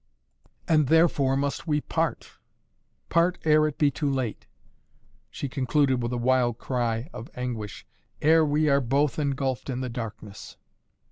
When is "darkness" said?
9.89-10.57